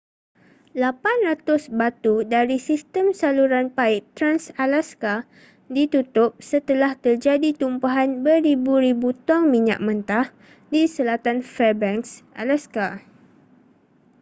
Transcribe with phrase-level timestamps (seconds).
[0.83, 1.45] 800
[1.79, 5.15] batu dari sistem saluran paip trans-alaska
[5.75, 10.27] ditutup setelah terjadi tumpahan beribu-ribu tong minyak mentah
[10.73, 12.11] di selatan fairbanks
[12.43, 12.87] alaska